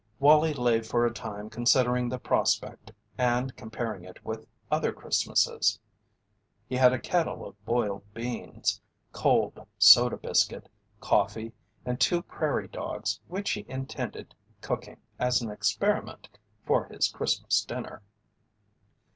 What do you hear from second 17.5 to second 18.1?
dinner.